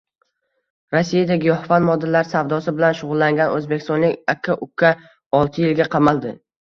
[0.93, 6.35] Rossiyada giyohvand moddalar savdosi bilan shug‘ullangan o‘zbekistonlik aka-ukaoltiyilga qamaldi